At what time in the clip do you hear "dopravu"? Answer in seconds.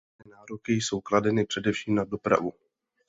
2.03-2.53